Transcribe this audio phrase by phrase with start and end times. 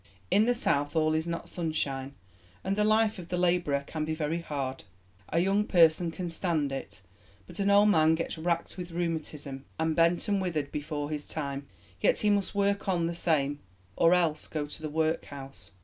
[0.31, 2.15] In the South all is not sunshine,
[2.63, 4.83] and the life of the labourer can be very hard
[5.29, 7.03] "a young person can stand it;
[7.45, 11.67] but an old man gets racked with rheumatism, and bent and withered before his time;
[11.99, 13.59] yet he must work on the same,
[13.95, 15.73] or else go to the workhouse."